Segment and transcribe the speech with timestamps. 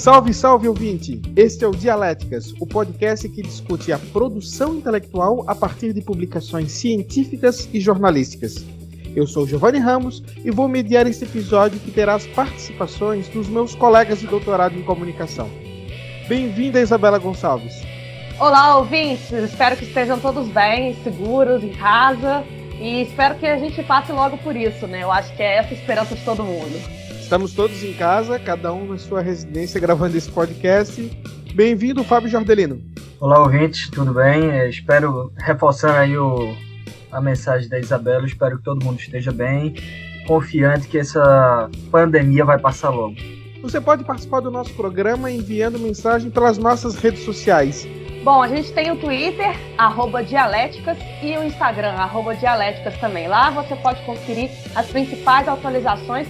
[0.00, 1.20] Salve, salve ouvinte!
[1.36, 6.72] Este é o Dialéticas, o podcast que discute a produção intelectual a partir de publicações
[6.72, 8.64] científicas e jornalísticas.
[9.14, 13.74] Eu sou Giovanni Ramos e vou mediar este episódio que terá as participações dos meus
[13.74, 15.50] colegas de doutorado em comunicação.
[16.26, 17.74] Bem-vinda, Isabela Gonçalves.
[18.38, 19.30] Olá, ouvintes!
[19.30, 22.42] Espero que estejam todos bem, seguros, em casa
[22.80, 25.02] e espero que a gente passe logo por isso, né?
[25.02, 26.99] Eu acho que é essa a esperança de todo mundo.
[27.30, 31.00] Estamos todos em casa, cada um na sua residência, gravando esse podcast.
[31.54, 32.82] Bem-vindo, Fábio Jordelino.
[33.20, 34.50] Olá, ouvintes, tudo bem?
[34.50, 36.52] É, espero, reforçando aí o,
[37.12, 39.76] a mensagem da Isabela, espero que todo mundo esteja bem,
[40.26, 43.14] confiante que essa pandemia vai passar logo.
[43.62, 47.86] Você pode participar do nosso programa enviando mensagem pelas nossas redes sociais.
[48.24, 53.28] Bom, a gente tem o Twitter, arroba Dialéticas, e o Instagram, arroba Dialéticas também.
[53.28, 56.26] Lá você pode conferir as principais atualizações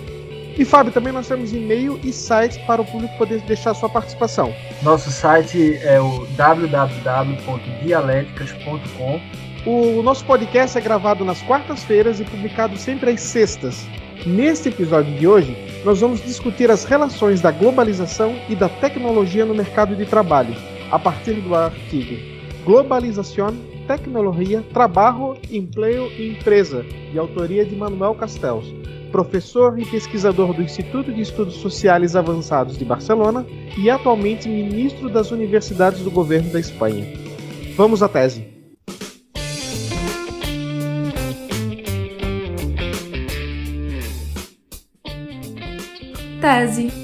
[0.60, 4.54] e Fábio, também nós temos e-mail e site para o público poder deixar sua participação.
[4.82, 9.20] Nosso site é o www.dialéticas.com.
[9.64, 13.88] O nosso podcast é gravado nas quartas-feiras e publicado sempre às sextas.
[14.26, 19.54] Neste episódio de hoje, nós vamos discutir as relações da globalização e da tecnologia no
[19.54, 20.54] mercado de trabalho,
[20.90, 22.18] a partir do artigo
[22.66, 30.62] Globalização, Tecnologia, Trabalho, Empleo e Empresa, de autoria de Manuel Castells professor e pesquisador do
[30.62, 36.60] Instituto de Estudos Sociais Avançados de Barcelona e atualmente ministro das universidades do governo da
[36.60, 37.06] Espanha.
[37.76, 38.46] Vamos à tese.
[46.40, 46.99] Tese.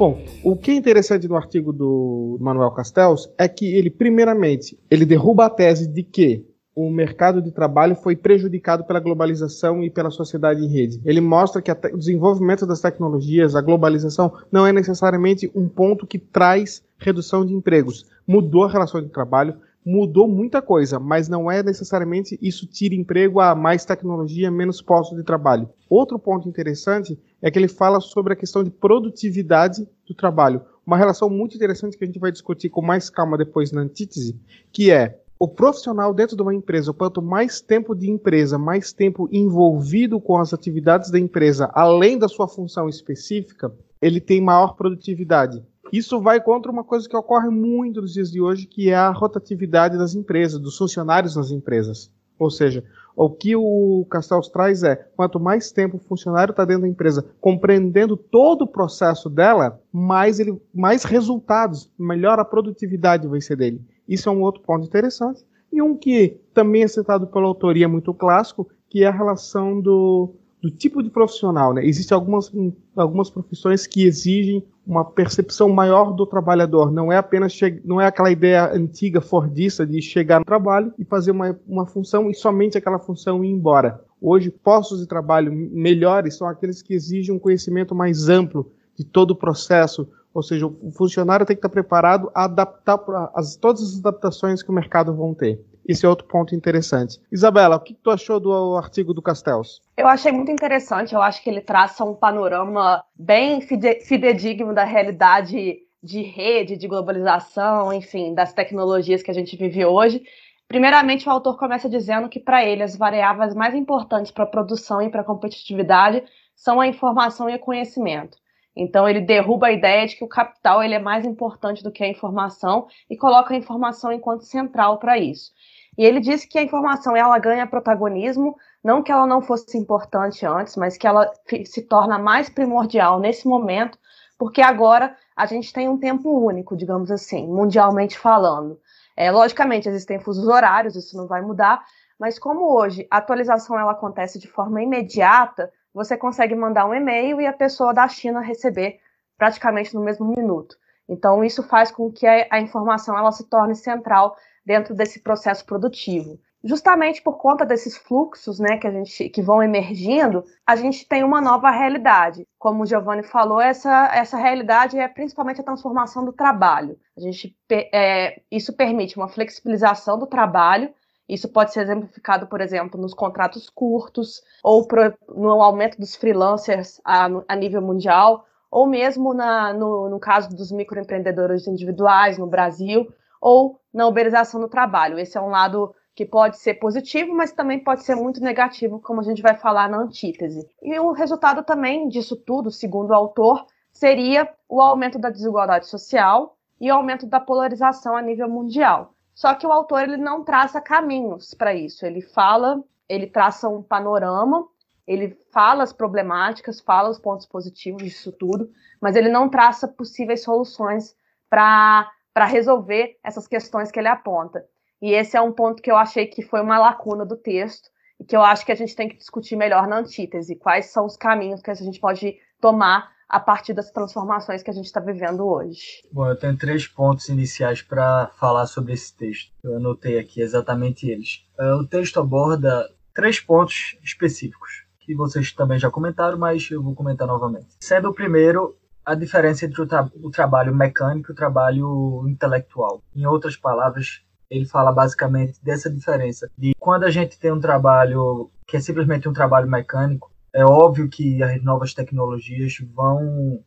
[0.00, 5.04] Bom, o que é interessante no artigo do Manuel Castells é que ele, primeiramente, ele
[5.04, 10.10] derruba a tese de que o mercado de trabalho foi prejudicado pela globalização e pela
[10.10, 11.02] sociedade em rede.
[11.04, 16.18] Ele mostra que o desenvolvimento das tecnologias, a globalização, não é necessariamente um ponto que
[16.18, 18.06] traz redução de empregos.
[18.26, 19.54] Mudou a relação de trabalho,
[19.84, 25.16] mudou muita coisa, mas não é necessariamente isso tira emprego a mais tecnologia, menos postos
[25.16, 25.68] de trabalho.
[25.88, 30.62] Outro ponto interessante é que ele fala sobre a questão de produtividade do trabalho.
[30.86, 34.38] Uma relação muito interessante que a gente vai discutir com mais calma depois na antítese,
[34.72, 39.26] que é o profissional dentro de uma empresa, quanto mais tempo de empresa, mais tempo
[39.32, 45.62] envolvido com as atividades da empresa, além da sua função específica, ele tem maior produtividade.
[45.92, 49.10] Isso vai contra uma coisa que ocorre muito nos dias de hoje, que é a
[49.10, 52.10] rotatividade das empresas, dos funcionários nas empresas.
[52.38, 52.84] Ou seja,
[53.14, 57.26] o que o Castells traz é, quanto mais tempo o funcionário está dentro da empresa,
[57.40, 63.82] compreendendo todo o processo dela, mais, ele, mais resultados, melhor a produtividade vai ser dele.
[64.08, 65.44] Isso é um outro ponto interessante.
[65.72, 70.34] E um que também é citado pela autoria muito clássico, que é a relação do,
[70.60, 71.72] do tipo de profissional.
[71.72, 71.84] Né?
[71.84, 72.50] Existem algumas,
[72.96, 76.90] algumas profissões que exigem uma percepção maior do trabalhador.
[76.90, 81.30] Não é apenas não é aquela ideia antiga fordista de chegar no trabalho e fazer
[81.30, 84.02] uma, uma função e somente aquela função ir embora.
[84.20, 89.30] Hoje, postos de trabalho melhores são aqueles que exigem um conhecimento mais amplo de todo
[89.30, 93.00] o processo, ou seja, o funcionário tem que estar preparado a adaptar
[93.34, 95.64] as, todas as adaptações que o mercado vão ter.
[95.90, 97.18] Esse é outro ponto interessante.
[97.32, 99.82] Isabela, o que tu achou do artigo do Castells?
[99.96, 101.16] Eu achei muito interessante.
[101.16, 107.92] Eu acho que ele traça um panorama bem fidedigno da realidade de rede, de globalização,
[107.92, 110.22] enfim, das tecnologias que a gente vive hoje.
[110.68, 115.02] Primeiramente, o autor começa dizendo que, para ele, as variáveis mais importantes para a produção
[115.02, 116.22] e para a competitividade
[116.54, 118.38] são a informação e o conhecimento.
[118.76, 122.04] Então ele derruba a ideia de que o capital ele é mais importante do que
[122.04, 125.52] a informação e coloca a informação enquanto central para isso.
[126.00, 130.46] E ele diz que a informação ela ganha protagonismo, não que ela não fosse importante
[130.46, 131.30] antes, mas que ela
[131.66, 133.98] se torna mais primordial nesse momento,
[134.38, 138.80] porque agora a gente tem um tempo único, digamos assim, mundialmente falando.
[139.14, 141.84] É, logicamente existem fusos horários, isso não vai mudar,
[142.18, 147.42] mas como hoje a atualização ela acontece de forma imediata, você consegue mandar um e-mail
[147.42, 149.00] e a pessoa da China receber
[149.36, 150.76] praticamente no mesmo minuto.
[151.06, 154.34] Então, isso faz com que a, a informação ela se torne central
[154.64, 156.38] dentro desse processo produtivo.
[156.62, 161.24] Justamente por conta desses fluxos né, que, a gente, que vão emergindo, a gente tem
[161.24, 162.46] uma nova realidade.
[162.58, 166.98] Como o Giovanni falou, essa, essa realidade é principalmente a transformação do trabalho.
[167.16, 170.92] A gente, é, isso permite uma flexibilização do trabalho,
[171.26, 177.00] isso pode ser exemplificado, por exemplo, nos contratos curtos, ou pro, no aumento dos freelancers
[177.04, 183.10] a, a nível mundial, ou mesmo na, no, no caso dos microempreendedores individuais no Brasil,
[183.40, 185.18] ou na uberização do trabalho.
[185.18, 189.20] Esse é um lado que pode ser positivo, mas também pode ser muito negativo, como
[189.20, 190.68] a gente vai falar na antítese.
[190.82, 196.56] E o resultado também disso tudo, segundo o autor, seria o aumento da desigualdade social
[196.80, 199.14] e o aumento da polarização a nível mundial.
[199.34, 202.04] Só que o autor ele não traça caminhos para isso.
[202.04, 204.66] Ele fala, ele traça um panorama,
[205.06, 208.70] ele fala as problemáticas, fala os pontos positivos disso tudo,
[209.00, 211.16] mas ele não traça possíveis soluções
[211.48, 212.10] para
[212.46, 214.64] resolver essas questões que ele aponta.
[215.02, 217.88] E esse é um ponto que eu achei que foi uma lacuna do texto
[218.18, 220.56] e que eu acho que a gente tem que discutir melhor na antítese.
[220.56, 224.72] Quais são os caminhos que a gente pode tomar a partir das transformações que a
[224.72, 226.02] gente está vivendo hoje.
[226.12, 229.52] Bom, eu tenho três pontos iniciais para falar sobre esse texto.
[229.62, 231.46] Eu anotei aqui exatamente eles.
[231.56, 236.94] É, o texto aborda três pontos específicos, que vocês também já comentaram, mas eu vou
[236.94, 237.68] comentar novamente.
[237.80, 238.76] Sendo o primeiro,
[239.10, 243.02] a diferença entre o, tra o trabalho mecânico e o trabalho intelectual.
[243.12, 248.52] Em outras palavras, ele fala basicamente dessa diferença de quando a gente tem um trabalho
[248.68, 253.60] que é simplesmente um trabalho mecânico, é óbvio que as novas tecnologias vão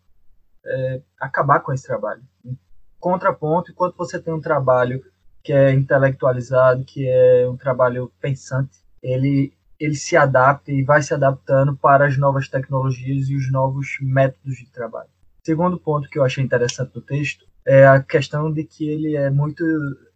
[0.66, 2.24] é, acabar com esse trabalho.
[2.46, 2.58] Em
[2.98, 5.04] contraponto, enquanto você tem um trabalho
[5.44, 11.14] que é intelectualizado, que é um trabalho pensante, ele, ele se adapta e vai se
[11.14, 15.10] adaptando para as novas tecnologias e os novos métodos de trabalho.
[15.46, 19.30] Segundo ponto que eu achei interessante do texto é a questão de que ele é
[19.30, 19.62] muito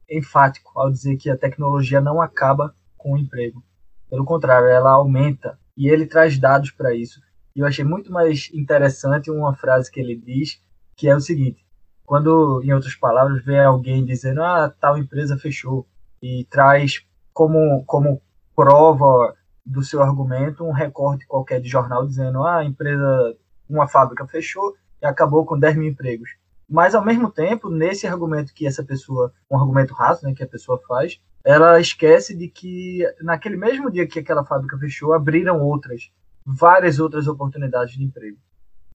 [0.10, 3.62] enfático ao dizer que a tecnologia não acaba com o emprego.
[4.10, 7.20] Pelo contrário, ela aumenta e ele traz dados para isso.
[7.54, 10.62] E eu achei muito mais interessante uma frase que ele diz,
[10.96, 11.66] que é o seguinte:
[12.06, 15.86] quando, em outras palavras, vem alguém dizendo, ah, tal empresa fechou,
[16.22, 18.22] e traz como, como
[18.56, 19.36] prova
[19.66, 23.36] do seu argumento um recorte qualquer de jornal dizendo, ah, a empresa,
[23.70, 26.30] uma fábrica fechou e acabou com 10 mil empregos.
[26.70, 30.48] Mas, ao mesmo tempo, nesse argumento que essa pessoa, um argumento raso, né, que a
[30.48, 36.12] pessoa faz, ela esquece de que naquele mesmo dia que aquela fábrica fechou, abriram outras,
[36.46, 38.38] várias outras oportunidades de emprego.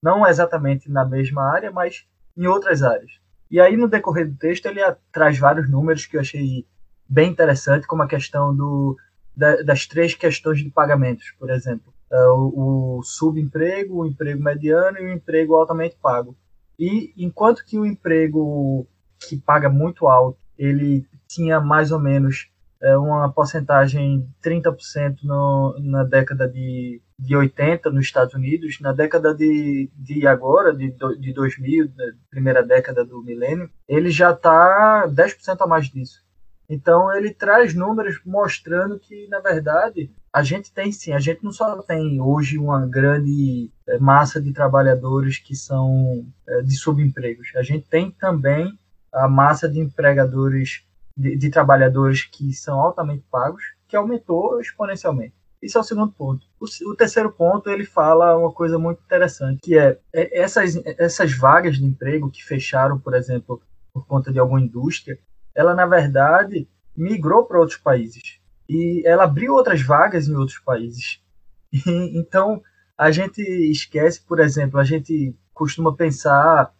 [0.02, 2.06] Não exatamente na mesma área, mas
[2.36, 3.10] em outras áreas.
[3.50, 6.66] E aí, no decorrer do texto, ele traz vários números que eu achei
[7.08, 8.96] bem interessante, como a questão do,
[9.36, 11.92] da, das três questões de pagamentos, por exemplo.
[12.12, 16.36] É, o, o subemprego, o emprego mediano e o emprego altamente pago.
[16.78, 18.86] E enquanto que o emprego
[19.18, 22.50] que paga muito alto, ele tinha mais ou menos
[22.82, 29.34] é, uma porcentagem 30% no, na década de, de 80 nos Estados Unidos, na década
[29.34, 31.92] de, de agora, de, de 2000,
[32.28, 36.22] primeira década do milênio, ele já está 10% a mais disso.
[36.72, 41.52] Então ele traz números mostrando que, na verdade, a gente tem sim, a gente não
[41.52, 47.62] só tem hoje uma grande é, massa de trabalhadores que são é, de subempregos, a
[47.62, 48.72] gente tem também
[49.12, 55.34] a massa de empregadores de, de, trabalhadores que são altamente pagos, que aumentou exponencialmente.
[55.60, 56.46] Isso é o segundo ponto.
[56.58, 61.36] O, o, terceiro ponto, ele fala uma coisa muito interessante, que é, é essas, essas
[61.36, 63.60] vagas de emprego que fecharam, por exemplo,
[63.92, 65.18] por conta de alguma indústria,
[65.54, 68.38] ela, na verdade, migrou para outros países.
[68.68, 71.20] E ela abriu outras vagas em outros países.
[71.74, 72.62] E, então,
[72.98, 76.70] a gente esquece, por exemplo, a gente costuma pensar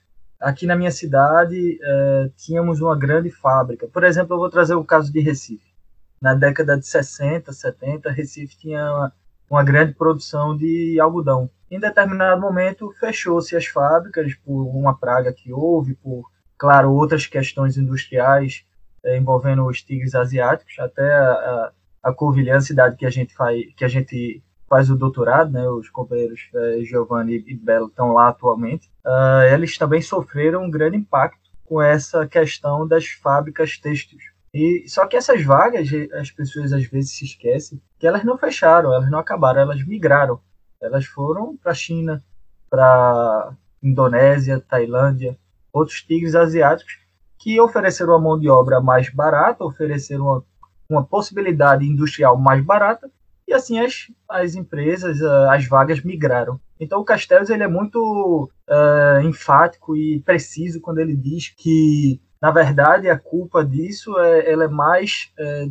[0.43, 3.87] aqui na minha cidade é, tínhamos uma grande fábrica.
[3.89, 5.73] Por exemplo, eu vou trazer o caso de Recife.
[6.21, 9.13] Na década de 60, 70, Recife tinha uma,
[9.49, 11.49] uma grande produção de algodão.
[11.71, 16.25] Em determinado momento, fechou-se as fábricas por uma praga que houve, por,
[16.63, 18.65] claro, outras questões industriais
[19.05, 21.73] é, envolvendo os tigres asiáticos, até a, a,
[22.05, 24.41] a Covilhã, cidade que a gente faz, que a gente
[24.71, 29.77] faz o doutorado, né, os companheiros é, Giovanni e Belo estão lá atualmente, uh, eles
[29.77, 34.23] também sofreram um grande impacto com essa questão das fábricas têxteis.
[34.55, 38.95] E só que essas vagas, as pessoas às vezes se esquecem que elas não fecharam,
[38.95, 40.39] elas não acabaram, elas migraram.
[40.81, 42.23] Elas foram para a China,
[42.71, 43.53] para
[43.83, 45.37] Indonésia, Tailândia,
[45.73, 46.99] outros tigres asiáticos
[47.39, 50.45] que ofereceram uma mão de obra mais barata, ofereceram uma,
[50.89, 53.11] uma possibilidade industrial mais barata
[53.47, 56.61] e assim as, as empresas, as vagas migraram.
[56.79, 62.51] Então o Castells ele é muito uh, enfático e preciso quando ele diz que, na
[62.51, 65.67] verdade, a culpa disso é, ela é mais é,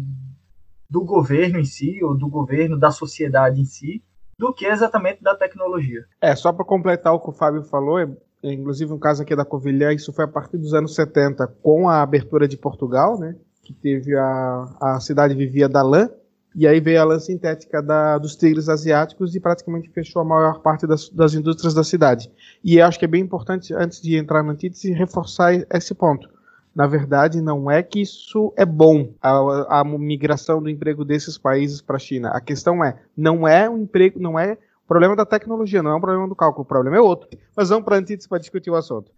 [0.90, 4.04] do governo em si, ou do governo, da sociedade em si,
[4.38, 6.06] do que exatamente da tecnologia.
[6.20, 8.10] É, só para completar o que o Fábio falou, é,
[8.44, 12.02] inclusive um caso aqui da Covilhã, isso foi a partir dos anos 70, com a
[12.02, 16.10] abertura de Portugal, né, que teve a, a cidade vivia da lã,
[16.54, 20.60] e aí veio a lã sintética da, dos tigres asiáticos e praticamente fechou a maior
[20.60, 22.30] parte das, das indústrias da cidade.
[22.64, 26.30] E acho que é bem importante, antes de entrar na antítese, reforçar esse ponto.
[26.74, 31.82] Na verdade, não é que isso é bom, a, a migração do emprego desses países
[31.82, 32.30] para a China.
[32.30, 34.58] A questão é, não é o emprego, não é
[34.92, 37.30] problema da tecnologia, não é um problema do cálculo, o problema é outro.
[37.56, 39.10] Mas vamos para a antítese para discutir o assunto.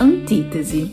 [0.00, 0.92] Antítese.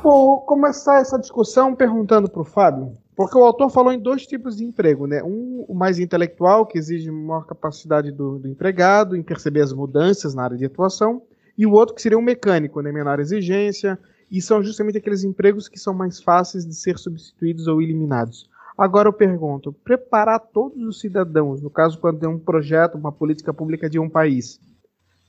[0.00, 4.56] Vou começar essa discussão perguntando para o Fábio, porque o autor falou em dois tipos
[4.56, 5.24] de emprego, né?
[5.24, 10.36] Um, o mais intelectual, que exige maior capacidade do, do empregado em perceber as mudanças
[10.36, 11.20] na área de atuação,
[11.58, 12.92] e o outro que seria um mecânico, né?
[12.92, 13.98] menor exigência,
[14.32, 18.48] e são justamente aqueles empregos que são mais fáceis de ser substituídos ou eliminados.
[18.78, 23.52] Agora eu pergunto, preparar todos os cidadãos, no caso quando tem um projeto, uma política
[23.52, 24.58] pública de um país,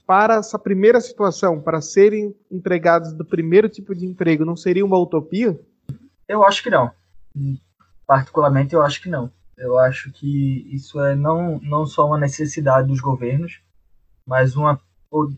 [0.08, 4.98] para essa primeira situação, para serem empregados do primeiro tipo de emprego, não seria uma
[4.98, 5.60] utopia?
[6.26, 6.90] Eu acho que não.
[8.08, 9.30] Particularmente, eu acho que não.
[9.58, 13.62] Eu acho que isso é não, não só uma necessidade dos governos,
[14.26, 14.80] mas uma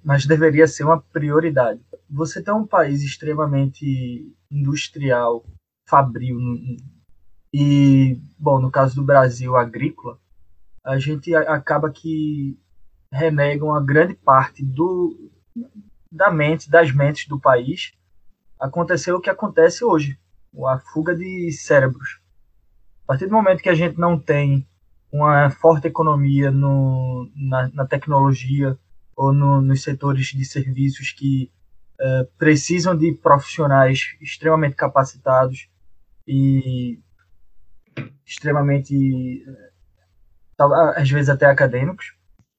[0.03, 1.81] mas deveria ser uma prioridade.
[2.09, 5.45] Você tem um país extremamente industrial,
[5.87, 6.37] fabril
[7.53, 10.19] e, bom, no caso do Brasil, agrícola,
[10.83, 12.59] a gente acaba que
[13.11, 15.31] renega uma grande parte do
[16.11, 17.93] da mente, das mentes do país.
[18.59, 20.17] Aconteceu o que acontece hoje,
[20.65, 22.19] a fuga de cérebros.
[23.03, 24.67] A partir do momento que a gente não tem
[25.11, 28.77] uma forte economia no, na, na tecnologia,
[29.15, 31.51] ou no, nos setores de serviços que
[31.99, 35.69] uh, precisam de profissionais extremamente capacitados
[36.27, 36.99] e
[38.25, 39.45] extremamente,
[40.59, 42.13] uh, às vezes até acadêmicos,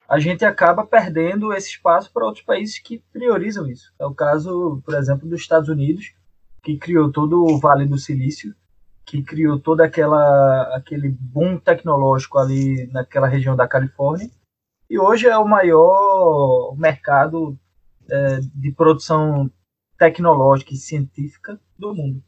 [0.08, 3.92] a gente acaba perdendo esse espaço para outros países que priorizam isso.
[3.98, 6.14] É o caso, por exemplo, dos Estados Unidos,
[6.62, 8.54] que criou todo o Vale do Silício,
[9.04, 14.30] que criou todo aquela, aquele boom tecnológico ali naquela região da Califórnia,
[14.88, 17.58] e hoje é o maior mercado
[18.08, 19.50] é, de produção
[19.98, 22.22] tecnológica e científica do mundo.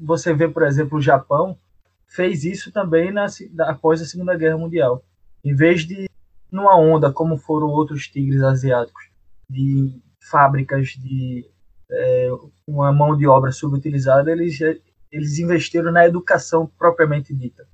[0.00, 1.58] Você vê, por exemplo, o Japão
[2.06, 3.26] fez isso também na,
[3.60, 5.02] após a Segunda Guerra Mundial.
[5.44, 6.08] Em vez de,
[6.50, 9.08] numa onda como foram outros tigres asiáticos,
[9.48, 10.00] de
[10.30, 11.48] fábricas de
[11.90, 12.28] é,
[12.66, 14.58] uma mão de obra subutilizada, eles,
[15.10, 17.66] eles investiram na educação propriamente dita.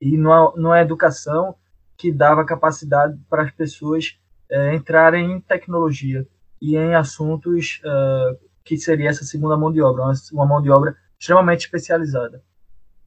[0.00, 1.54] E numa, numa educação
[2.02, 4.18] que dava capacidade para as pessoas
[4.50, 6.26] é, entrarem em tecnologia
[6.60, 10.68] e em assuntos uh, que seria essa segunda mão de obra, uma, uma mão de
[10.68, 12.42] obra extremamente especializada.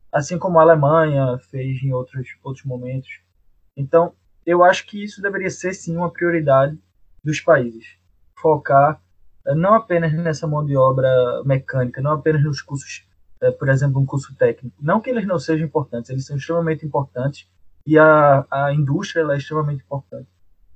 [0.10, 3.20] Assim como a Alemanha fez em outros, outros momentos.
[3.76, 4.14] Então,
[4.46, 6.80] eu acho que isso deveria ser sim uma prioridade
[7.22, 7.98] dos países.
[8.34, 9.02] Focar
[9.46, 13.06] uh, não apenas nessa mão de obra mecânica, não apenas nos cursos,
[13.44, 14.74] uh, por exemplo, um curso técnico.
[14.82, 17.46] Não que eles não sejam importantes, eles são extremamente importantes
[17.86, 20.28] e a, a indústria é extremamente importante.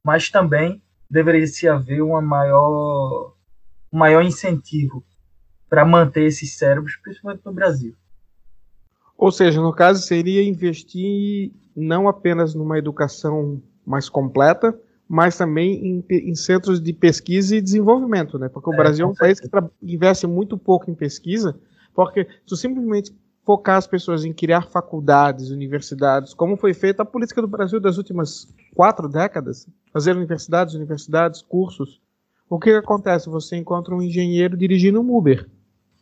[0.04, 3.34] Mas também deveria se haver uma maior,
[3.92, 5.04] um maior incentivo
[5.68, 7.96] para manter esses cérebros, principalmente no Brasil.
[9.18, 16.06] Ou seja, no caso, seria investir não apenas numa educação mais completa, mas também em,
[16.10, 18.48] em centros de pesquisa e desenvolvimento, né?
[18.48, 19.50] Porque o é, Brasil é um país que
[19.82, 21.60] investe muito pouco em pesquisa,
[21.94, 23.12] porque se simplesmente
[23.50, 27.98] focar as pessoas em criar faculdades, universidades, como foi feita a política do Brasil das
[27.98, 32.00] últimas quatro décadas, fazer universidades, universidades, cursos.
[32.48, 33.28] O que, que acontece?
[33.28, 35.50] Você encontra um engenheiro dirigindo um Uber.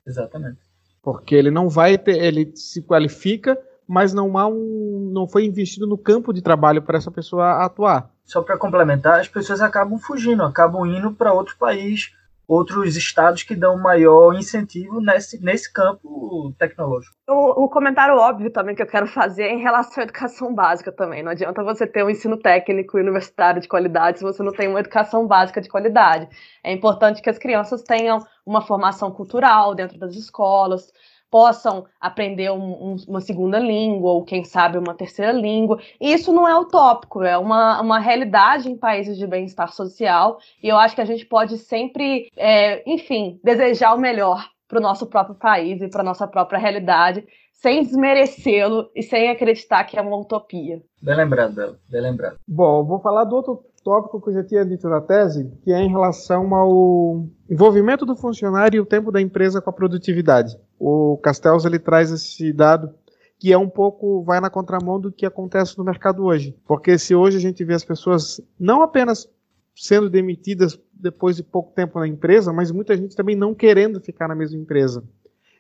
[0.06, 0.58] Exatamente.
[1.01, 5.88] Porque ele não vai ter, ele se qualifica, mas não há um, não foi investido
[5.88, 8.12] no campo de trabalho para essa pessoa atuar.
[8.25, 12.12] Só para complementar, as pessoas acabam fugindo, acabam indo para outro país
[12.48, 17.16] outros estados que dão maior incentivo nesse, nesse campo tecnológico.
[17.27, 20.92] O, o, comentário óbvio também que eu quero fazer é em relação à educação básica
[20.92, 21.22] também.
[21.22, 24.70] Não adianta você ter um ensino técnico e universitário de qualidade se você não tem
[24.70, 26.30] uma educação básica de qualidade.
[26.63, 30.89] É importante que as crianças tenham uma formação cultural dentro das escolas,
[31.30, 35.80] possam aprender um, um, uma segunda língua, ou quem sabe uma terceira língua.
[36.00, 40.70] E isso não é utópico, é uma, uma realidade em países de bem-estar social, e
[40.70, 45.08] eu acho que a gente pode sempre, é, enfim, desejar o melhor para o nosso
[45.08, 50.02] próprio país e para a nossa própria realidade, sem desmerecê-lo e sem acreditar que é
[50.02, 50.82] uma utopia.
[51.02, 52.38] Bem lembrado, bem lembrado.
[52.48, 55.79] Bom, vou falar do outro tópico que eu já tinha dito na tese, que é
[55.79, 60.60] em relação ao envolvimento do funcionário e o tempo da empresa com a produtividade.
[60.77, 62.94] O Castells ele traz esse dado
[63.39, 67.15] que é um pouco vai na contramão do que acontece no mercado hoje, porque se
[67.15, 69.29] hoje a gente vê as pessoas não apenas
[69.74, 74.27] sendo demitidas depois de pouco tempo na empresa, mas muita gente também não querendo ficar
[74.27, 75.01] na mesma empresa.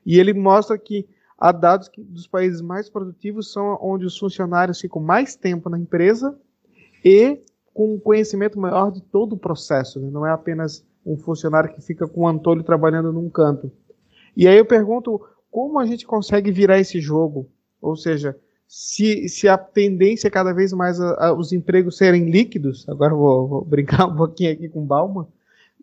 [0.05, 1.07] E ele mostra que
[1.37, 5.79] há dados que dos países mais produtivos são onde os funcionários ficam mais tempo na
[5.79, 6.37] empresa
[7.05, 7.39] e
[7.77, 9.99] com um conhecimento maior de todo o processo.
[9.99, 10.09] Né?
[10.09, 13.71] Não é apenas um funcionário que fica com o Antônio trabalhando num canto.
[14.35, 17.47] E aí eu pergunto como a gente consegue virar esse jogo?
[17.79, 18.35] Ou seja,
[18.67, 23.13] se, se a tendência é cada vez mais a, a, os empregos serem líquidos, agora
[23.13, 25.27] vou, vou, brincar um pouquinho aqui com Balma,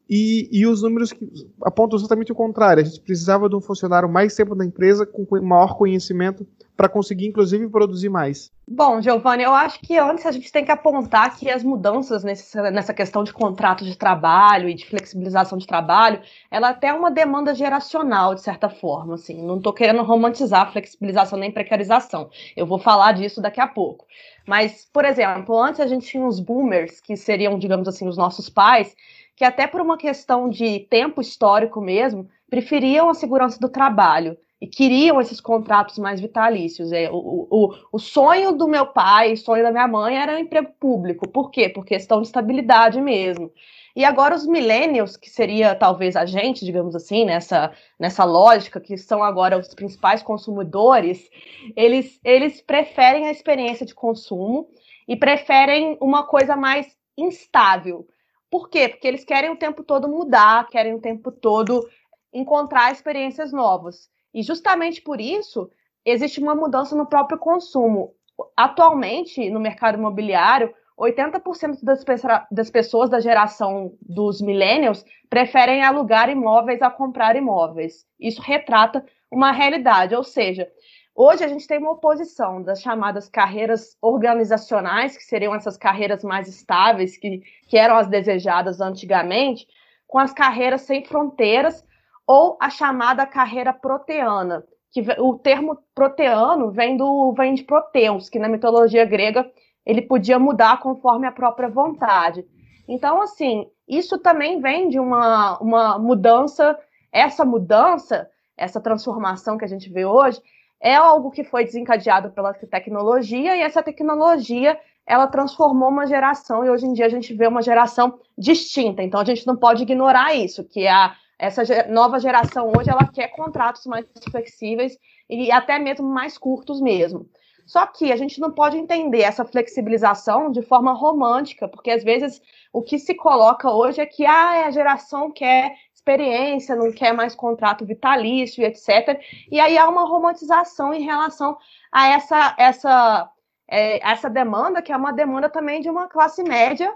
[0.08, 1.26] e, e os números que
[1.62, 2.82] apontam exatamente o contrário.
[2.82, 6.46] A gente precisava de um funcionário mais tempo na empresa, com maior conhecimento,
[6.76, 8.52] para conseguir, inclusive, produzir mais.
[8.66, 12.56] Bom, Giovanni, eu acho que antes a gente tem que apontar que as mudanças nesse,
[12.73, 16.20] nessa questão de contrato de trabalho e de flexibilização de trabalho,
[16.50, 19.14] ela até é uma demanda geracional, de certa forma.
[19.14, 22.28] Assim, não estou querendo romantizar a flexibilização nem precarização.
[22.56, 24.06] Eu vou falar disso daqui a pouco.
[24.46, 28.49] Mas, por exemplo, antes a gente tinha os boomers, que seriam, digamos assim, os nossos
[28.49, 28.96] pais,
[29.37, 34.67] que até por uma questão de tempo histórico mesmo, preferiam a segurança do trabalho e
[34.67, 36.93] queriam esses contratos mais vitalícios.
[36.93, 40.37] É, o, o, o sonho do meu pai, o sonho da minha mãe era o
[40.37, 41.29] um emprego público.
[41.29, 41.69] Por quê?
[41.69, 43.50] Por questão de estabilidade mesmo.
[43.97, 48.97] E agora os millennials, que seria talvez a gente, digamos assim, nessa, nessa lógica, que
[48.97, 51.29] são agora os principais consumidores,
[51.76, 54.69] eles, eles preferem a experiência de consumo
[55.07, 58.07] e preferem uma coisa mais instável.
[58.54, 58.88] Por quê?
[58.88, 61.90] Porque eles querem o tempo todo mudar, querem o tempo todo
[62.32, 64.08] encontrar experiências novas.
[64.32, 65.68] E justamente por isso,
[66.04, 68.14] existe uma mudança no próprio consumo.
[68.56, 72.04] Atualmente, no mercado imobiliário, 80% das,
[72.49, 78.06] das pessoas da geração dos millennials preferem alugar imóveis a comprar imóveis.
[78.20, 80.70] Isso retrata uma realidade, ou seja,
[81.16, 86.49] Hoje a gente tem uma oposição das chamadas carreiras organizacionais, que seriam essas carreiras mais
[86.49, 89.64] estáveis, que, que eram as desejadas antigamente,
[90.09, 91.85] com as carreiras sem fronteiras,
[92.26, 98.38] ou a chamada carreira proteana, que o termo proteano vem, do, vem de Proteus, que
[98.38, 99.49] na mitologia grega
[99.87, 102.44] ele podia mudar conforme a própria vontade.
[102.88, 106.76] Então, assim, isso também vem de uma, uma mudança,
[107.12, 110.40] essa mudança, essa transformação que a gente vê hoje,
[110.85, 116.68] é algo que foi desencadeado pela tecnologia e essa tecnologia ela transformou uma geração e
[116.68, 119.03] hoje em dia a gente vê uma geração distinta.
[119.03, 123.29] Então a gente não pode ignorar isso, que a essa nova geração hoje ela quer
[123.29, 124.97] contratos mais flexíveis
[125.29, 127.27] e até mesmo mais curtos mesmo.
[127.66, 132.42] Só que a gente não pode entender essa flexibilização de forma romântica, porque às vezes
[132.70, 135.73] o que se coloca hoje é que ah, a geração quer
[136.05, 139.19] experiência, não quer mais contrato vitalício, etc.
[139.51, 141.57] E aí há uma romantização em relação
[141.90, 143.31] a essa, essa,
[143.67, 146.93] é, essa demanda, que é uma demanda também de uma classe média,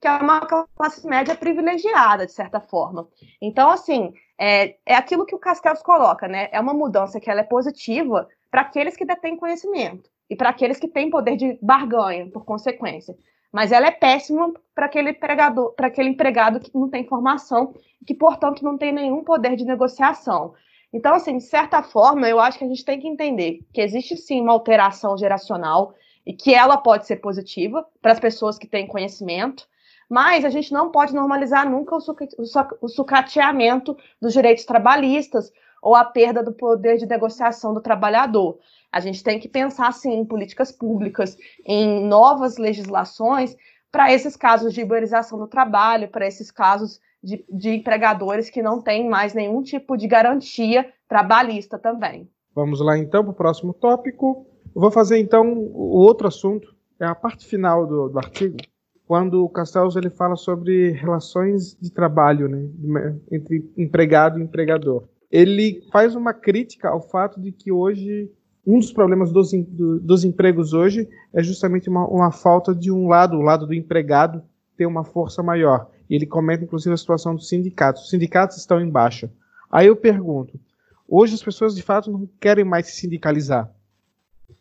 [0.00, 3.08] que é uma classe média privilegiada, de certa forma.
[3.40, 6.48] Então, assim, é, é aquilo que o Castells coloca, né?
[6.50, 10.80] É uma mudança que ela é positiva para aqueles que detêm conhecimento e para aqueles
[10.80, 13.16] que têm poder de barganha, por consequência
[13.52, 17.74] mas ela é péssima para aquele empregador, para aquele empregado que não tem formação,
[18.06, 20.54] que portanto não tem nenhum poder de negociação.
[20.92, 24.16] Então, assim, de certa forma, eu acho que a gente tem que entender que existe
[24.16, 28.86] sim uma alteração geracional e que ela pode ser positiva para as pessoas que têm
[28.86, 29.66] conhecimento,
[30.08, 35.50] mas a gente não pode normalizar nunca o sucateamento dos direitos trabalhistas
[35.82, 38.58] ou a perda do poder de negociação do trabalhador.
[38.92, 43.56] A gente tem que pensar, sim, em políticas públicas, em novas legislações
[43.90, 48.80] para esses casos de uberização do trabalho, para esses casos de, de, empregadores que não
[48.80, 52.30] têm mais nenhum tipo de garantia trabalhista também.
[52.54, 54.46] Vamos lá então para o próximo tópico.
[54.74, 58.56] Eu vou fazer então o outro assunto, é a parte final do, do artigo,
[59.06, 65.04] quando o Castells ele fala sobre relações de trabalho né, entre empregado e empregador.
[65.32, 68.30] Ele faz uma crítica ao fato de que hoje
[68.66, 73.08] um dos problemas dos, do, dos empregos hoje é justamente uma, uma, falta de um
[73.08, 74.42] lado, o lado do empregado
[74.76, 75.90] ter uma força maior.
[76.08, 78.04] E ele comenta, inclusive, a situação dos sindicatos.
[78.04, 79.32] Os sindicatos estão em baixa.
[79.70, 80.60] Aí eu pergunto:
[81.08, 83.72] hoje as pessoas de fato não querem mais se sindicalizar.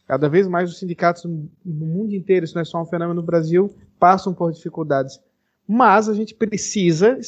[0.07, 3.25] Cada vez mais os sindicatos no mundo inteiro, isso não é só um fenômeno no
[3.25, 5.19] Brasil, passam por dificuldades.
[5.67, 7.19] Mas a gente precisa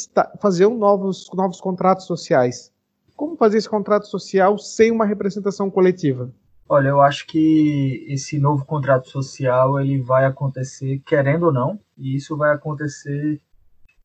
[0.42, 2.73] fazer um novos, novos contratos sociais.
[3.16, 6.32] Como fazer esse contrato social sem uma representação coletiva?
[6.68, 12.16] Olha, eu acho que esse novo contrato social ele vai acontecer, querendo ou não, e
[12.16, 13.40] isso vai acontecer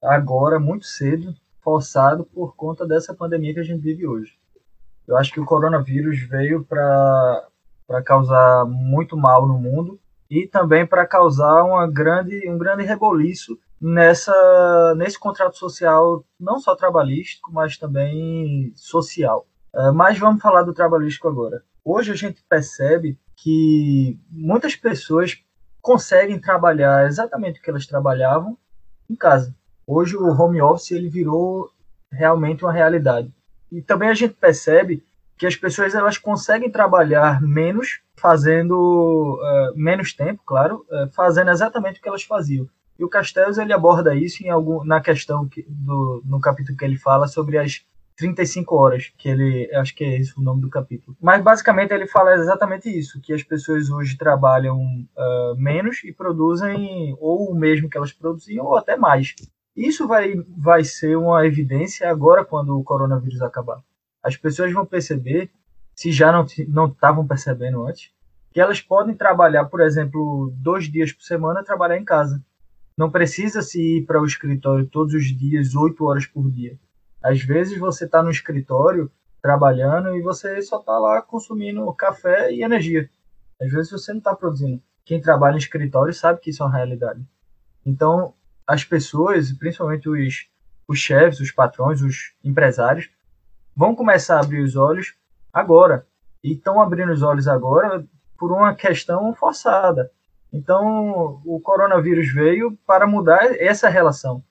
[0.02, 4.38] agora, muito cedo, forçado por conta dessa pandemia que a gente vive hoje.
[5.06, 7.48] Eu acho que o coronavírus veio para
[8.04, 9.98] causar muito mal no mundo
[10.30, 16.74] e também para causar uma grande, um grande reboliço nessa, nesse contrato social, não só
[16.74, 19.46] trabalhístico, mas também social.
[19.74, 21.62] Uh, mas vamos falar do trabalhístico agora.
[21.84, 25.38] Hoje a gente percebe que muitas pessoas
[25.80, 28.58] conseguem trabalhar exatamente o que elas trabalhavam
[29.08, 29.54] em casa.
[29.86, 31.70] Hoje o home office ele virou
[32.10, 33.32] realmente uma realidade.
[33.70, 35.04] E também a gente percebe
[35.36, 42.00] que as pessoas elas conseguem trabalhar menos, fazendo uh, menos tempo, claro, uh, fazendo exatamente
[42.00, 42.68] o que elas faziam.
[42.98, 46.84] E o Castells ele aborda isso em algum, na questão que, do, no capítulo que
[46.84, 47.84] ele fala sobre as
[48.16, 51.16] 35 horas, que ele, acho que é esse o nome do capítulo.
[51.22, 57.16] Mas basicamente ele fala exatamente isso, que as pessoas hoje trabalham uh, menos e produzem
[57.20, 59.36] ou o mesmo que elas produziam ou até mais.
[59.76, 63.80] Isso vai, vai ser uma evidência agora quando o coronavírus acabar.
[64.20, 65.48] As pessoas vão perceber,
[65.94, 66.32] se já
[66.66, 68.10] não estavam percebendo antes,
[68.52, 72.42] que elas podem trabalhar, por exemplo, dois dias por semana, trabalhar em casa.
[72.98, 76.76] Não precisa se ir para o escritório todos os dias, oito horas por dia.
[77.22, 79.08] Às vezes você está no escritório
[79.40, 83.08] trabalhando e você só está lá consumindo café e energia.
[83.62, 84.82] Às vezes você não está produzindo.
[85.04, 87.24] Quem trabalha em escritório sabe que isso é uma realidade.
[87.86, 88.34] Então,
[88.66, 90.48] as pessoas, principalmente os,
[90.88, 93.08] os chefes, os patrões, os empresários,
[93.76, 95.14] vão começar a abrir os olhos
[95.52, 96.04] agora.
[96.42, 98.04] E estão abrindo os olhos agora
[98.36, 100.10] por uma questão forçada.
[100.52, 104.42] Então, o coronavírus veio para mudar essa relação.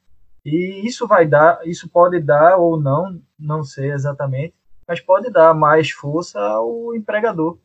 [0.45, 4.53] E isso vai dar, isso pode dar ou não, não sei exatamente,
[4.87, 7.57] mas pode dar mais força ao empregador.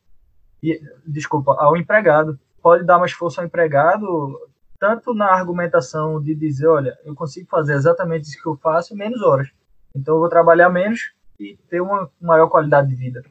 [0.62, 2.38] E, desculpa, ao empregado.
[2.60, 4.38] Pode dar mais força ao empregado
[4.82, 8.96] tanto na argumentação de dizer, olha, eu consigo fazer exatamente isso que eu faço em
[8.96, 9.48] menos horas.
[9.94, 13.22] Então eu vou trabalhar menos e ter uma maior qualidade de vida.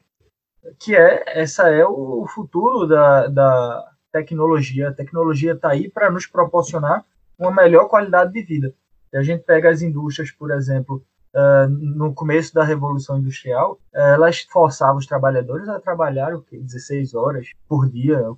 [0.79, 4.89] Que é, essa é o futuro da, da tecnologia.
[4.89, 7.05] A tecnologia está aí para nos proporcionar
[7.37, 8.73] uma melhor qualidade de vida.
[9.11, 13.97] E a gente pega as indústrias, por exemplo, uh, no começo da Revolução Industrial, uh,
[13.97, 16.57] elas forçavam os trabalhadores a trabalhar o quê?
[16.57, 18.37] 16 horas por dia, uh,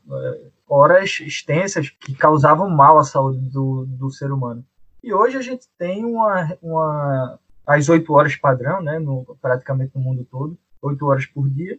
[0.67, 4.65] horas extensas que causavam mal à saúde do, do ser humano.
[5.03, 10.01] E hoje a gente tem uma, uma as 8 horas padrão, né, no, praticamente no
[10.01, 11.77] mundo todo, 8 horas por dia,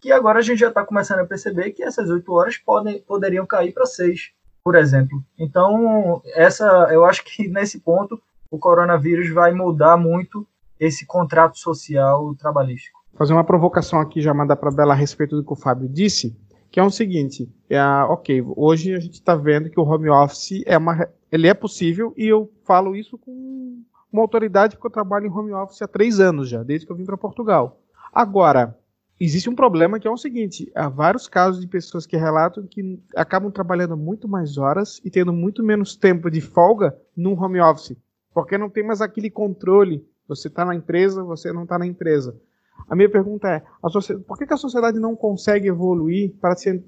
[0.00, 3.46] que agora a gente já está começando a perceber que essas 8 horas podem, poderiam
[3.46, 4.32] cair para 6,
[4.62, 5.22] por exemplo.
[5.38, 10.46] Então, essa, eu acho que nesse ponto o coronavírus vai mudar muito
[10.78, 12.98] esse contrato social trabalhístico.
[13.14, 16.36] Fazer uma provocação aqui já mandar para Bela a respeito do que o Fábio disse,
[16.70, 20.62] que é o seguinte, é, ok, hoje a gente está vendo que o home office
[20.66, 23.82] é uma, ele é possível e eu falo isso com
[24.12, 26.96] uma autoridade porque eu trabalho em home office há três anos já, desde que eu
[26.96, 27.80] vim para Portugal.
[28.12, 28.76] Agora,
[29.20, 33.02] existe um problema que é o seguinte: há vários casos de pessoas que relatam que
[33.14, 37.96] acabam trabalhando muito mais horas e tendo muito menos tempo de folga no home office,
[38.34, 42.36] porque não tem mais aquele controle você está na empresa, você não está na empresa.
[42.88, 43.62] A minha pergunta é:
[44.26, 46.82] por que, que, a sociedade não consegue evoluir para se,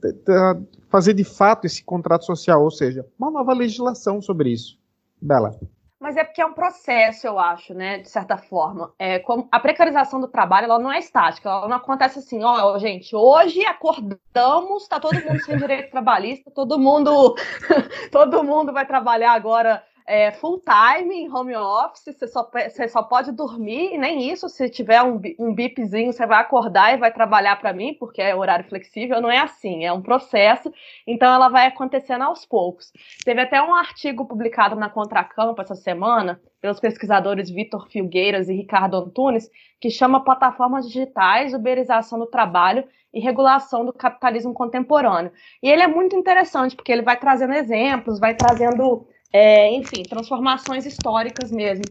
[0.88, 2.62] fazer de fato esse contrato social?
[2.62, 4.79] Ou seja, uma nova legislação sobre isso?
[5.21, 5.59] Bela.
[6.01, 7.99] Mas é porque é um processo, eu acho, né?
[7.99, 8.93] De certa forma.
[8.99, 12.79] É, como a precarização do trabalho, ela não é estática, ela não acontece assim, ó,
[12.79, 17.35] gente, hoje acordamos, tá todo mundo sem direito trabalhista, todo mundo,
[18.13, 23.03] todo mundo vai trabalhar agora é, full time em home office, você só, você só
[23.03, 27.12] pode dormir, e nem isso, se tiver um, um bipzinho, você vai acordar e vai
[27.12, 30.73] trabalhar para mim, porque é horário flexível, não é assim, é um processo,
[31.07, 32.90] então ela vai acontecendo aos poucos.
[33.23, 38.97] Teve até um artigo publicado na Contracampo essa semana, pelos pesquisadores Vitor Filgueiras e Ricardo
[38.97, 45.31] Antunes, que chama Plataformas Digitais, Uberização do Trabalho e Regulação do Capitalismo Contemporâneo.
[45.62, 50.87] E ele é muito interessante, porque ele vai trazendo exemplos, vai trazendo é, enfim, transformações
[50.87, 51.85] históricas mesmo.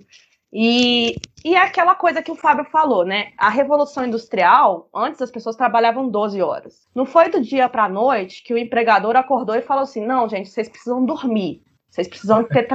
[0.51, 3.31] E, e é aquela coisa que o Fábio falou, né?
[3.37, 6.87] A Revolução Industrial, antes as pessoas trabalhavam 12 horas.
[6.95, 10.27] Não foi do dia para a noite que o empregador acordou e falou assim: não,
[10.29, 11.61] gente, vocês precisam dormir.
[11.89, 12.67] Vocês precisam ter,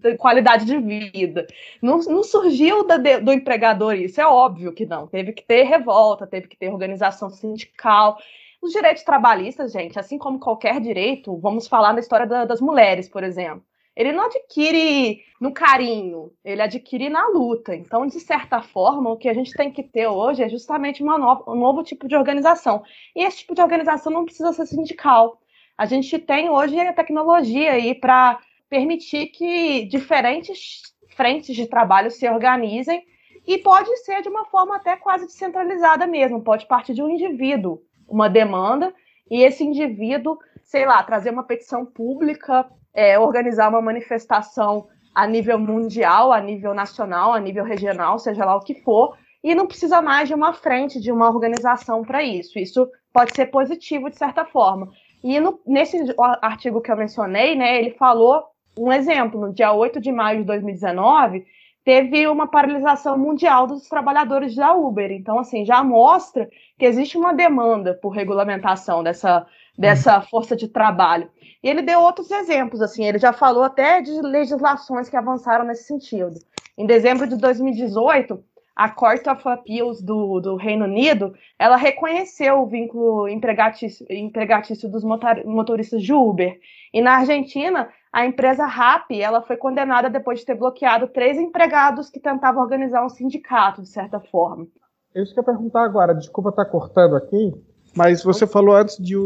[0.00, 1.46] ter qualidade de vida.
[1.80, 5.06] Não, não surgiu da, do empregador isso, é óbvio que não.
[5.06, 8.18] Teve que ter revolta, teve que ter organização sindical.
[8.60, 13.08] Os direitos trabalhistas, gente, assim como qualquer direito, vamos falar na história da, das mulheres,
[13.08, 13.64] por exemplo
[13.96, 17.74] ele não adquire no carinho, ele adquire na luta.
[17.74, 21.50] Então, de certa forma, o que a gente tem que ter hoje é justamente nova,
[21.50, 22.84] um novo tipo de organização.
[23.14, 25.40] E esse tipo de organização não precisa ser sindical.
[25.78, 30.82] A gente tem hoje a tecnologia aí para permitir que diferentes
[31.16, 33.02] frentes de trabalho se organizem
[33.46, 37.80] e pode ser de uma forma até quase descentralizada mesmo, pode partir de um indivíduo,
[38.08, 38.92] uma demanda,
[39.30, 45.58] e esse indivíduo, sei lá, trazer uma petição pública é, organizar uma manifestação a nível
[45.58, 50.00] mundial, a nível nacional, a nível regional, seja lá o que for, e não precisa
[50.00, 52.58] mais de uma frente, de uma organização para isso.
[52.58, 54.88] Isso pode ser positivo de certa forma.
[55.22, 55.98] E no, nesse
[56.42, 58.44] artigo que eu mencionei, né, ele falou
[58.78, 59.40] um exemplo.
[59.40, 61.44] No dia 8 de maio de 2019,
[61.84, 65.10] teve uma paralisação mundial dos trabalhadores da Uber.
[65.12, 69.46] Então, assim, já mostra que existe uma demanda por regulamentação dessa,
[69.78, 71.28] dessa força de trabalho.
[71.62, 75.84] E ele deu outros exemplos, assim, ele já falou até de legislações que avançaram nesse
[75.84, 76.34] sentido.
[76.78, 78.42] Em dezembro de 2018,
[78.76, 85.02] a Court of Appeals do, do Reino Unido, ela reconheceu o vínculo empregatício, empregatício dos
[85.02, 86.58] motoristas de Uber.
[86.92, 92.10] E na Argentina, a empresa RAP, ela foi condenada depois de ter bloqueado três empregados
[92.10, 94.66] que tentavam organizar um sindicato, de certa forma.
[95.14, 97.54] Eu ia perguntar agora, desculpa estar cortando aqui,
[97.96, 99.22] mas você falou antes de o,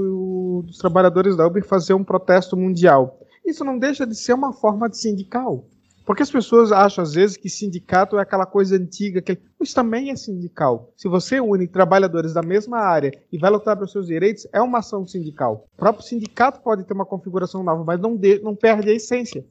[0.62, 3.18] dos trabalhadores da Uber fazer um protesto mundial.
[3.44, 5.64] Isso não deixa de ser uma forma de sindical.
[6.04, 10.10] Porque as pessoas acham, às vezes, que sindicato é aquela coisa antiga, que isso também
[10.10, 10.92] é sindical.
[10.96, 14.78] Se você une trabalhadores da mesma área e vai lutar pelos seus direitos, é uma
[14.78, 15.66] ação sindical.
[15.72, 19.44] O próprio sindicato pode ter uma configuração nova, mas não, de, não perde a essência.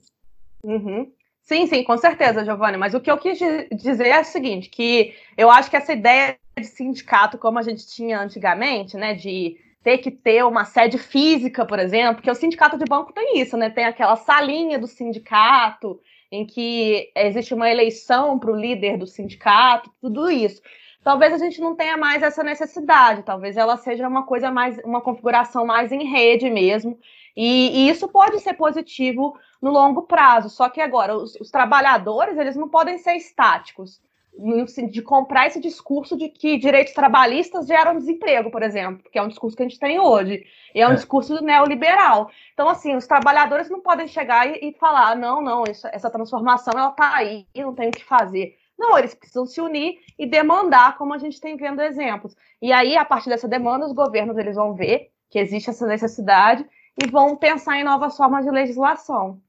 [0.63, 1.09] Uhum.
[1.43, 2.77] Sim, sim, com certeza, Giovanni.
[2.77, 3.39] Mas o que eu quis
[3.71, 7.87] dizer é o seguinte, que eu acho que essa ideia de sindicato, como a gente
[7.87, 9.57] tinha antigamente, né, de
[9.89, 13.57] ter que ter uma sede física, por exemplo, porque o sindicato de banco tem isso,
[13.57, 13.71] né?
[13.71, 15.99] Tem aquela salinha do sindicato,
[16.31, 20.61] em que existe uma eleição para o líder do sindicato, tudo isso.
[21.03, 25.01] Talvez a gente não tenha mais essa necessidade, talvez ela seja uma coisa mais, uma
[25.01, 26.99] configuração mais em rede mesmo,
[27.35, 30.51] e, e isso pode ser positivo no longo prazo.
[30.51, 33.99] Só que agora os, os trabalhadores eles não podem ser estáticos
[34.89, 39.27] de comprar esse discurso de que direitos trabalhistas geram desemprego, por exemplo, que é um
[39.27, 40.95] discurso que a gente tem hoje, e é um é.
[40.95, 42.29] discurso neoliberal.
[42.53, 46.73] Então, assim, os trabalhadores não podem chegar e, e falar, não, não, isso, essa transformação
[46.75, 48.55] ela está aí, não tem o que fazer.
[48.77, 52.35] Não, eles precisam se unir e demandar, como a gente tem vendo exemplos.
[52.61, 56.65] E aí, a partir dessa demanda, os governos eles vão ver que existe essa necessidade
[57.01, 59.41] e vão pensar em novas formas de legislação.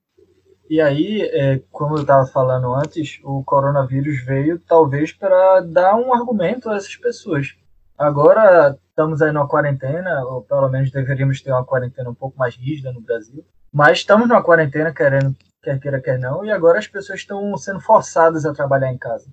[0.70, 6.14] E aí, é, como eu estava falando antes, o coronavírus veio talvez para dar um
[6.14, 7.56] argumento a essas pessoas.
[7.98, 12.54] Agora estamos aí numa quarentena, ou pelo menos deveríamos ter uma quarentena um pouco mais
[12.54, 13.44] rígida no Brasil.
[13.72, 17.80] Mas estamos numa quarentena, querendo, quer queira, quer não, e agora as pessoas estão sendo
[17.80, 19.28] forçadas a trabalhar em casa.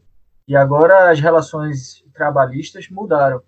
[0.47, 3.43] E agora as relações trabalhistas mudaram,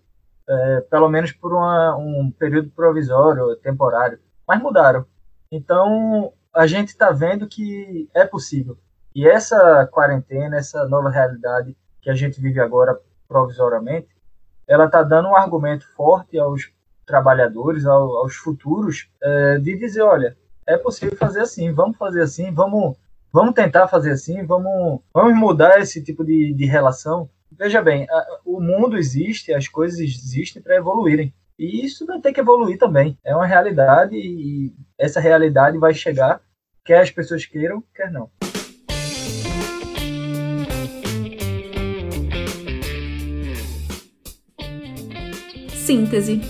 [0.47, 5.07] é, pelo menos por uma, um período provisório, temporário, mas mudaram.
[5.51, 8.77] Então, a gente está vendo que é possível.
[9.15, 14.09] E essa quarentena, essa nova realidade que a gente vive agora provisoriamente,
[14.67, 16.69] ela está dando um argumento forte aos
[17.05, 20.35] trabalhadores, aos futuros, é, de dizer, olha,
[20.67, 22.97] é possível fazer assim, vamos fazer assim, vamos,
[23.31, 27.29] vamos tentar fazer assim, vamos, vamos mudar esse tipo de, de relação.
[27.57, 31.33] Veja bem, a, o mundo existe, as coisas existem para evoluírem.
[31.57, 33.17] E isso vai ter que evoluir também.
[33.23, 36.41] É uma realidade e essa realidade vai chegar,
[36.89, 38.31] quer as pessoas queiram, quer não.
[45.67, 46.41] Síntese.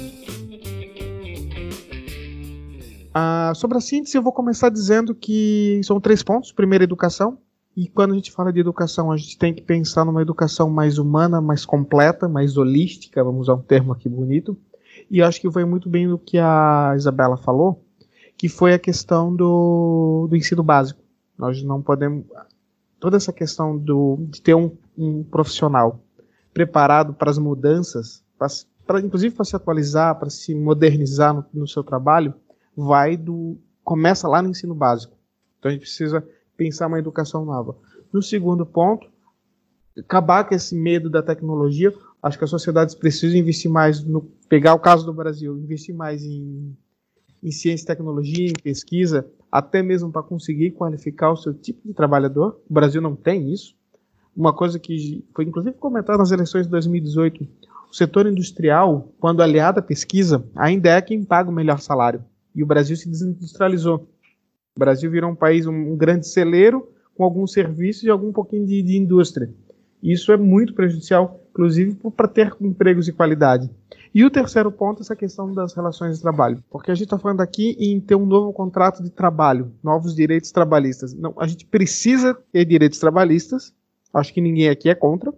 [3.14, 6.54] Ah, sobre a síntese, eu vou começar dizendo que são três pontos.
[6.54, 7.38] Primeiro, educação.
[7.76, 10.98] E quando a gente fala de educação, a gente tem que pensar numa educação mais
[10.98, 14.58] humana, mais completa, mais holística, vamos usar um termo aqui bonito.
[15.12, 17.84] E acho que foi muito bem do que a Isabela falou,
[18.40, 21.02] que foi a questão do, do ensino básico.
[21.38, 22.26] Nós não podemos.
[22.98, 26.00] Toda essa questão do, de ter um, um profissional
[26.54, 28.24] preparado para as mudanças,
[28.88, 32.34] para, inclusive para se atualizar, para se modernizar no, no seu trabalho,
[32.76, 33.58] vai do.
[33.84, 35.18] começa lá no ensino básico.
[35.58, 36.26] Então a gente precisa
[36.56, 37.76] pensar uma educação nova.
[38.12, 39.06] No segundo ponto,
[39.98, 41.94] acabar com esse medo da tecnologia.
[42.24, 46.24] Acho que as sociedades precisam investir mais no pegar o caso do Brasil, investir mais
[46.24, 46.76] em,
[47.44, 51.94] em ciência e tecnologia, em pesquisa, até mesmo para conseguir qualificar o seu tipo de
[51.94, 52.60] trabalhador.
[52.70, 53.76] O Brasil não tem isso.
[54.36, 57.48] Uma coisa que foi inclusive comentada nas eleições de 2018,
[57.92, 62.24] o setor industrial, quando aliado à pesquisa, ainda é quem paga o melhor salário.
[62.56, 64.08] E o Brasil se desindustrializou.
[64.76, 68.82] O Brasil virou um país, um, grande celeiro, com alguns serviços e algum pouquinho de,
[68.82, 69.50] de indústria.
[70.02, 73.70] Isso é muito prejudicial, inclusive para ter empregos de qualidade.
[74.14, 77.20] E o terceiro ponto é essa questão das relações de trabalho, porque a gente está
[77.20, 81.14] falando aqui em ter um novo contrato de trabalho, novos direitos trabalhistas.
[81.14, 83.72] Não, a gente precisa ter direitos trabalhistas,
[84.12, 85.32] acho que ninguém aqui é contra,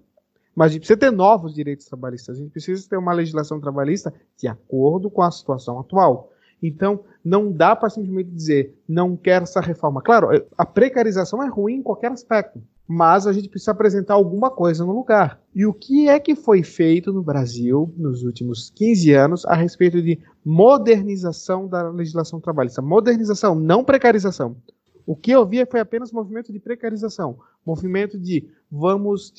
[0.56, 4.14] mas a gente precisa ter novos direitos trabalhistas, a gente precisa ter uma legislação trabalhista
[4.38, 6.32] de acordo com a situação atual.
[6.64, 10.02] Então, não dá para simplesmente dizer, não quero essa reforma.
[10.02, 12.62] Claro, a precarização é ruim em qualquer aspecto
[12.94, 15.40] mas a gente precisa apresentar alguma coisa no lugar.
[15.56, 20.02] E o que é que foi feito no Brasil nos últimos 15 anos a respeito
[20.02, 22.82] de modernização da legislação trabalhista?
[22.82, 24.58] Modernização, não precarização.
[25.06, 29.34] O que eu via foi apenas movimento de precarização, movimento de vamos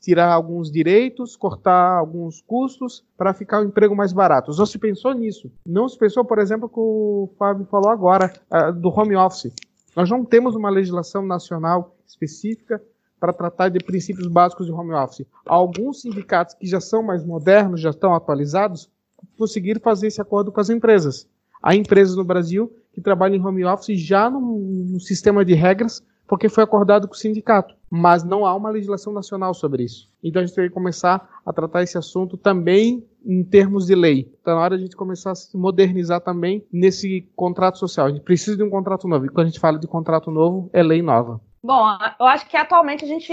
[0.00, 4.52] tirar alguns direitos, cortar alguns custos para ficar o emprego mais barato.
[4.56, 5.52] Não se pensou nisso.
[5.66, 8.32] Não se pensou, por exemplo, que o Fábio falou agora,
[8.76, 9.52] do home office.
[9.94, 12.82] Nós não temos uma legislação nacional específica
[13.18, 15.26] para tratar de princípios básicos de home office.
[15.44, 18.90] Alguns sindicatos que já são mais modernos, já estão atualizados,
[19.36, 21.28] conseguiram fazer esse acordo com as empresas.
[21.62, 26.02] Há empresas no Brasil que trabalham em home office já no, no sistema de regras,
[26.26, 27.74] porque foi acordado com o sindicato.
[27.90, 30.08] Mas não há uma legislação nacional sobre isso.
[30.22, 34.32] Então a gente tem que começar a tratar esse assunto também em termos de lei.
[34.38, 38.06] Está na hora de a gente começar a se modernizar também nesse contrato social.
[38.06, 39.26] A gente precisa de um contrato novo.
[39.26, 41.40] E quando a gente fala de contrato novo, é lei nova.
[41.62, 41.86] Bom,
[42.18, 43.28] eu acho que atualmente a gente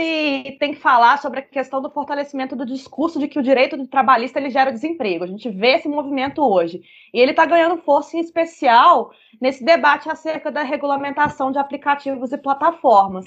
[0.60, 3.88] tem que falar sobre a questão do fortalecimento do discurso de que o direito do
[3.88, 5.24] trabalhista ele gera desemprego.
[5.24, 6.82] A gente vê esse movimento hoje.
[7.14, 12.38] E ele está ganhando força em especial nesse debate acerca da regulamentação de aplicativos e
[12.38, 13.26] plataformas.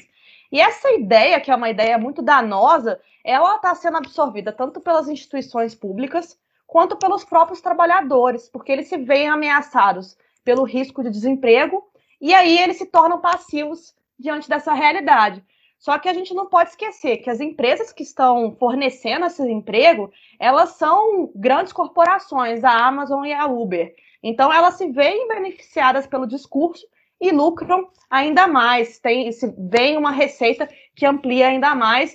[0.52, 5.08] E essa ideia, que é uma ideia muito danosa, ela está sendo absorvida tanto pelas
[5.08, 11.88] instituições públicas quanto pelos próprios trabalhadores, porque eles se veem ameaçados pelo risco de desemprego
[12.20, 15.42] e aí eles se tornam passivos diante dessa realidade.
[15.78, 20.12] Só que a gente não pode esquecer que as empresas que estão fornecendo esse emprego,
[20.38, 23.94] elas são grandes corporações, a Amazon e a Uber.
[24.22, 26.86] Então elas se veem beneficiadas pelo discurso
[27.18, 28.98] e lucram ainda mais.
[28.98, 32.14] Tem, se vem uma receita que amplia ainda mais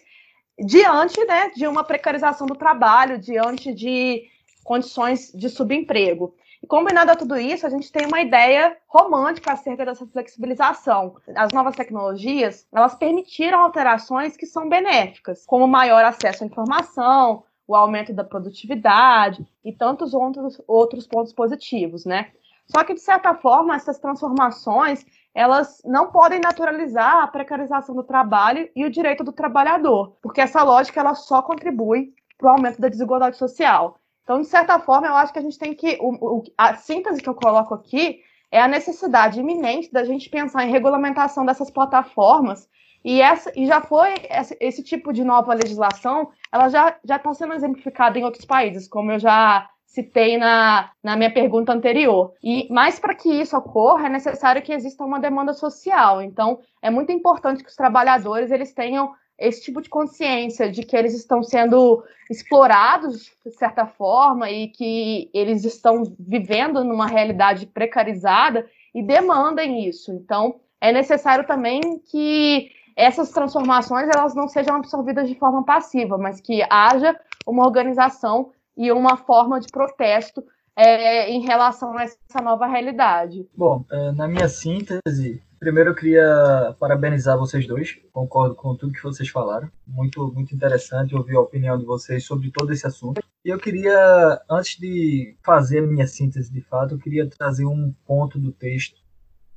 [0.59, 4.23] diante né, de uma precarização do trabalho, diante de
[4.63, 6.35] condições de subemprego.
[6.65, 11.15] E combinado a tudo isso, a gente tem uma ideia romântica acerca dessa flexibilização.
[11.35, 17.75] As novas tecnologias, elas permitiram alterações que são benéficas, como maior acesso à informação, o
[17.75, 22.31] aumento da produtividade e tantos outros, outros pontos positivos, né?
[22.65, 28.67] Só que, de certa forma, essas transformações, elas não podem naturalizar a precarização do trabalho
[28.75, 32.89] e o direito do trabalhador, porque essa lógica ela só contribui para o aumento da
[32.89, 33.99] desigualdade social.
[34.25, 35.97] Então, de certa forma, eu acho que a gente tem que.
[36.01, 40.65] O, o, a síntese que eu coloco aqui é a necessidade iminente da gente pensar
[40.65, 42.67] em regulamentação dessas plataformas.
[43.03, 47.53] E, essa, e já foi esse, esse tipo de nova legislação, ela já está sendo
[47.53, 52.33] exemplificada em outros países, como eu já citei na, na minha pergunta anterior.
[52.43, 56.19] E mais para que isso ocorra, é necessário que exista uma demanda social.
[56.19, 60.95] Então, é muito importante que os trabalhadores eles tenham esse tipo de consciência de que
[60.95, 68.65] eles estão sendo explorados de certa forma e que eles estão vivendo numa realidade precarizada
[68.93, 70.11] e demandem isso.
[70.11, 76.39] Então, é necessário também que essas transformações elas não sejam absorvidas de forma passiva, mas
[76.39, 80.43] que haja uma organização e uma forma de protesto
[80.75, 83.47] é, em relação a essa nova realidade.
[83.55, 89.01] Bom, é, na minha síntese, Primeiro eu queria parabenizar vocês dois, concordo com tudo que
[89.01, 89.67] vocês falaram.
[89.87, 93.19] Muito, muito interessante ouvir a opinião de vocês sobre todo esse assunto.
[93.43, 98.37] E eu queria, antes de fazer minha síntese de fato, eu queria trazer um ponto
[98.37, 98.97] do texto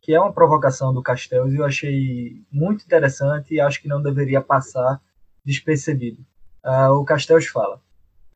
[0.00, 4.00] que é uma provocação do Castells e eu achei muito interessante e acho que não
[4.00, 5.02] deveria passar
[5.44, 6.24] despercebido.
[6.64, 7.82] Uh, o Castells fala: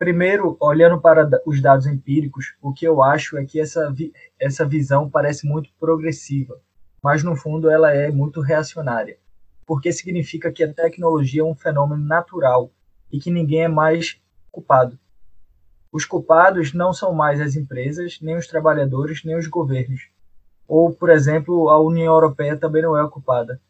[0.03, 4.67] Primeiro, olhando para os dados empíricos, o que eu acho é que essa, vi essa
[4.67, 6.61] visão parece muito progressiva
[7.03, 9.19] mas no fundo ela é muito reacionária,
[9.67, 12.71] porque significa que a tecnologia é um fenômeno natural
[13.11, 14.21] e que ninguém é mais
[14.53, 14.97] culpado.
[15.91, 20.09] Os culpados não são mais as empresas, nem os trabalhadores, nem os governos.
[20.67, 23.61] Ou, por exemplo, a União Europeia também não é culpada.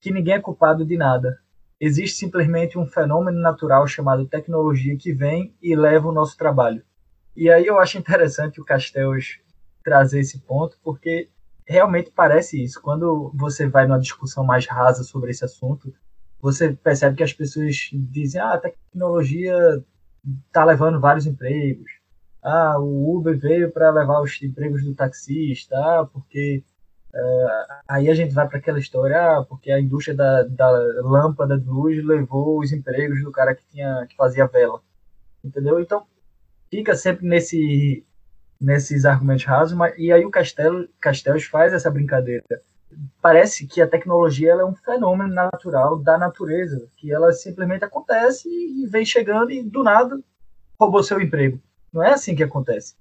[0.00, 1.38] Que ninguém é culpado de nada.
[1.80, 6.82] Existe simplesmente um fenômeno natural chamado tecnologia que vem e leva o nosso trabalho.
[7.34, 9.40] E aí eu acho interessante o Castells
[9.82, 11.30] trazer esse ponto, porque
[11.66, 12.82] realmente parece isso.
[12.82, 15.94] Quando você vai numa discussão mais rasa sobre esse assunto,
[16.38, 19.56] você percebe que as pessoas dizem: ah, a tecnologia
[20.46, 21.90] está levando vários empregos.
[22.42, 26.62] Ah, o Uber veio para levar os empregos do taxista, ah, porque
[27.14, 30.70] uh, aí a gente vai para aquela história, ah, porque a indústria da, da
[31.02, 34.80] lâmpada de luz levou os empregos do cara que tinha que fazia vela,
[35.44, 35.80] entendeu?
[35.80, 36.04] Então
[36.70, 38.04] fica sempre nesse
[38.60, 42.44] nesses argumentos rasos, mas, e aí o Castelo, Castells faz essa brincadeira.
[43.22, 48.86] Parece que a tecnologia é um fenômeno natural da natureza, que ela simplesmente acontece e
[48.86, 50.20] vem chegando e do nada
[50.78, 51.60] roubou seu emprego.
[51.92, 52.94] Não é assim que acontece.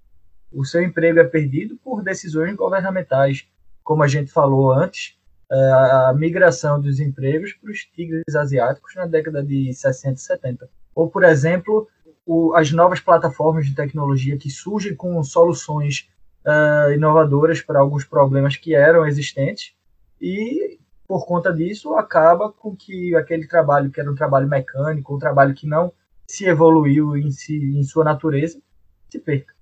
[0.52, 3.48] O seu emprego é perdido por decisões governamentais,
[3.90, 5.18] como a gente falou antes,
[5.52, 10.70] é, a migração dos empregos para os tigres asiáticos na década de 60 e 70.
[10.94, 11.88] Ou, por exemplo,
[12.24, 16.08] o, as novas plataformas de tecnologia que surgem com soluções
[16.46, 19.74] uh, inovadoras para alguns problemas que eram existentes
[20.22, 20.78] e
[21.08, 25.56] por conta disso, acaba com que aquele trabalho que era um trabalho mecânico, um trabalho
[25.56, 25.92] que não
[26.28, 28.62] se evoluiu em, si, em sua natureza,
[29.10, 29.56] se perca.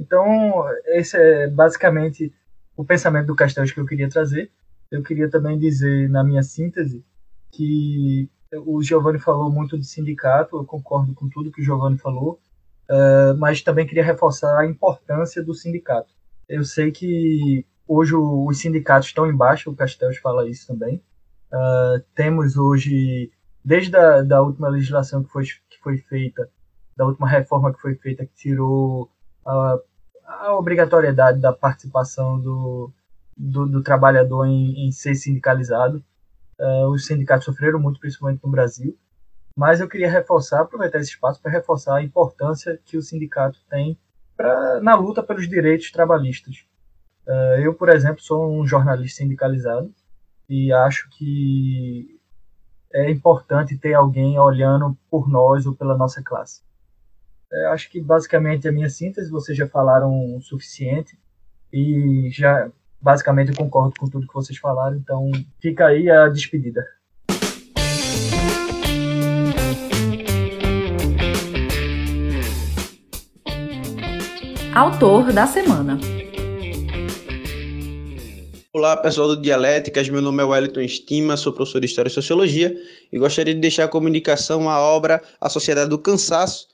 [0.00, 2.32] Então, esse é basicamente
[2.78, 4.52] o pensamento do Castells que eu queria trazer.
[4.88, 7.04] Eu queria também dizer, na minha síntese,
[7.50, 8.30] que
[8.64, 12.40] o Giovanni falou muito de sindicato, eu concordo com tudo que o Giovanni falou,
[12.88, 16.14] uh, mas também queria reforçar a importância do sindicato.
[16.48, 21.02] Eu sei que hoje os sindicatos estão embaixo, o Castells fala isso também.
[21.52, 23.32] Uh, temos hoje,
[23.64, 26.48] desde a da última legislação que foi, que foi feita,
[26.96, 29.10] da última reforma que foi feita, que tirou
[29.44, 29.78] a,
[30.28, 32.92] a obrigatoriedade da participação do,
[33.34, 36.04] do, do trabalhador em, em, ser sindicalizado.
[36.60, 38.96] Uh, os sindicatos sofreram muito, principalmente no Brasil,
[39.56, 43.98] mas eu queria reforçar, aproveitar esse espaço para reforçar a importância que o sindicato tem
[44.36, 46.66] pra, na luta pelos direitos trabalhistas.
[47.26, 49.94] Uh, eu, por exemplo, sou um jornalista sindicalizado
[50.48, 52.18] e acho que
[52.92, 56.62] é importante ter alguém olhando por nós ou pela nossa classe.
[57.50, 61.18] É, acho que basicamente a minha síntese, vocês já falaram o suficiente
[61.72, 62.70] e já
[63.00, 66.84] basicamente eu concordo com tudo que vocês falaram, então fica aí a despedida.
[74.74, 75.98] Autor da semana.
[78.74, 80.08] Olá, pessoal do Dialéticas.
[80.10, 82.76] Meu nome é Wellington Estima, sou professor de História e Sociologia
[83.10, 86.68] e gostaria de deixar a comunicação a obra A Sociedade do Cansaço,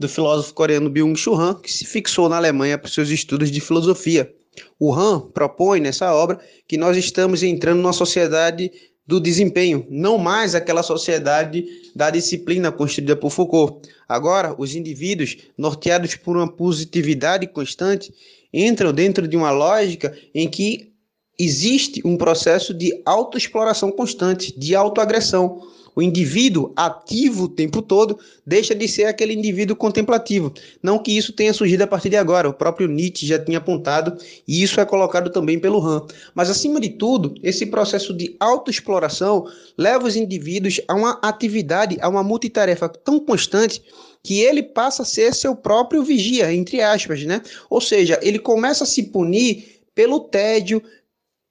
[0.00, 4.32] do filósofo coreano Byung-Chul Han, que se fixou na Alemanha para seus estudos de filosofia.
[4.78, 8.72] O Han propõe nessa obra que nós estamos entrando numa sociedade
[9.06, 13.86] do desempenho, não mais aquela sociedade da disciplina construída por Foucault.
[14.08, 18.12] Agora, os indivíduos, norteados por uma positividade constante,
[18.52, 20.92] entram dentro de uma lógica em que
[21.38, 25.60] existe um processo de autoexploração constante, de autoagressão,
[25.94, 30.52] o indivíduo ativo o tempo todo deixa de ser aquele indivíduo contemplativo.
[30.82, 34.16] Não que isso tenha surgido a partir de agora, o próprio Nietzsche já tinha apontado,
[34.46, 36.06] e isso é colocado também pelo Han.
[36.34, 42.08] Mas, acima de tudo, esse processo de autoexploração leva os indivíduos a uma atividade, a
[42.08, 43.82] uma multitarefa tão constante
[44.22, 47.40] que ele passa a ser seu próprio vigia, entre aspas, né?
[47.68, 50.82] Ou seja, ele começa a se punir pelo tédio,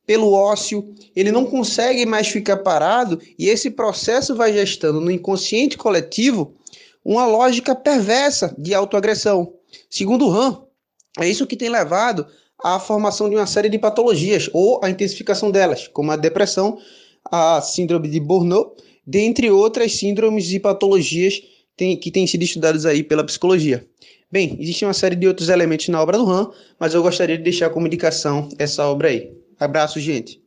[0.10, 5.78] pelo ócio, ele não consegue mais ficar parado e esse processo vai gestando no inconsciente
[5.78, 6.52] coletivo
[7.06, 9.54] uma lógica perversa de autoagressão.
[9.88, 10.64] Segundo Han,
[11.20, 12.26] é isso que tem levado
[12.64, 16.80] à formação de uma série de patologias ou à intensificação delas, como a depressão,
[17.32, 21.40] a síndrome de Burnout, dentre outras síndromes e patologias
[21.78, 23.86] que têm sido estudadas aí pela psicologia.
[24.32, 26.50] Bem, existe uma série de outros elementos na obra do Han,
[26.80, 29.38] mas eu gostaria de deixar como indicação essa obra aí.
[29.60, 30.42] Abraço, gente.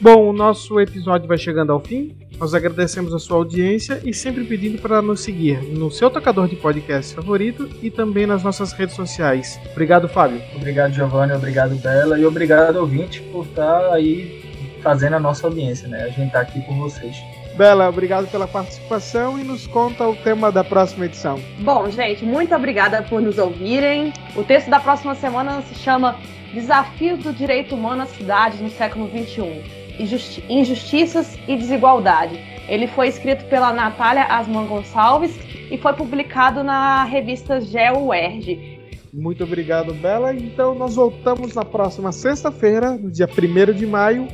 [0.00, 2.16] Bom, o nosso episódio vai chegando ao fim.
[2.38, 6.56] Nós agradecemos a sua audiência e sempre pedindo para nos seguir no seu tocador de
[6.56, 9.58] podcast favorito e também nas nossas redes sociais.
[9.72, 10.42] Obrigado, Fábio.
[10.56, 11.32] Obrigado, Giovanni.
[11.32, 12.18] Obrigado, Bela.
[12.18, 14.42] E obrigado, ouvinte, por estar aí
[14.82, 16.02] fazendo a nossa audiência, né?
[16.02, 17.16] A gente está aqui por vocês.
[17.56, 21.40] Bela, obrigado pela participação e nos conta o tema da próxima edição.
[21.60, 24.12] Bom, gente, muito obrigada por nos ouvirem.
[24.34, 26.16] O texto da próxima semana se chama
[26.52, 29.62] Desafios do Direito Humano às Cidades no Século XXI:
[30.00, 32.40] Injusti Injustiças e Desigualdade.
[32.68, 35.38] Ele foi escrito pela Natália Asman Gonçalves
[35.70, 38.74] e foi publicado na revista GeoUERJ.
[39.12, 40.34] Muito obrigado, Bela.
[40.34, 44.26] Então, nós voltamos na próxima sexta-feira, no dia 1 de maio,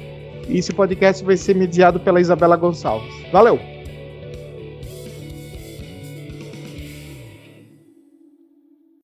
[0.51, 3.15] e esse podcast vai ser mediado pela Isabela Gonçalves.
[3.33, 3.70] Valeu!